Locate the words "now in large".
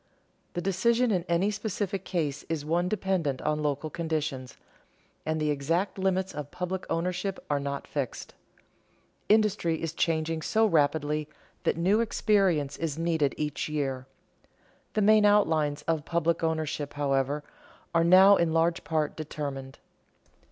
18.03-18.83